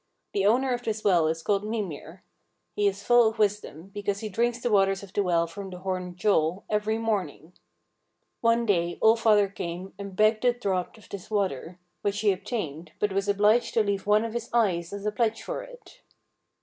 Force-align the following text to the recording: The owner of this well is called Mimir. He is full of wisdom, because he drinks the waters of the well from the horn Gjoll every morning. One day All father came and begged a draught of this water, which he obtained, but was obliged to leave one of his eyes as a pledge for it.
The 0.33 0.47
owner 0.47 0.73
of 0.73 0.81
this 0.81 1.03
well 1.03 1.27
is 1.27 1.43
called 1.43 1.63
Mimir. 1.63 2.23
He 2.75 2.87
is 2.87 3.03
full 3.03 3.29
of 3.29 3.37
wisdom, 3.37 3.89
because 3.93 4.21
he 4.21 4.29
drinks 4.29 4.57
the 4.59 4.71
waters 4.71 5.03
of 5.03 5.13
the 5.13 5.21
well 5.21 5.45
from 5.45 5.69
the 5.69 5.77
horn 5.77 6.15
Gjoll 6.15 6.63
every 6.71 6.97
morning. 6.97 7.53
One 8.39 8.65
day 8.65 8.97
All 8.99 9.15
father 9.15 9.47
came 9.47 9.93
and 9.99 10.15
begged 10.15 10.43
a 10.43 10.53
draught 10.53 10.97
of 10.97 11.07
this 11.07 11.29
water, 11.29 11.77
which 12.01 12.21
he 12.21 12.31
obtained, 12.31 12.93
but 12.97 13.13
was 13.13 13.27
obliged 13.29 13.75
to 13.75 13.83
leave 13.83 14.07
one 14.07 14.25
of 14.25 14.33
his 14.33 14.49
eyes 14.51 14.91
as 14.91 15.05
a 15.05 15.11
pledge 15.11 15.43
for 15.43 15.61
it. 15.61 16.01